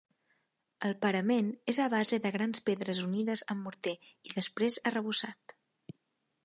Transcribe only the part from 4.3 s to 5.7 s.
i després arrebossat.